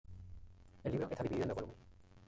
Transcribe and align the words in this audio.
El 0.83 0.93
libro 0.93 1.07
está 1.11 1.21
dividido 1.21 1.43
en 1.43 1.49
dos 1.49 1.55
volúmenes. 1.57 1.79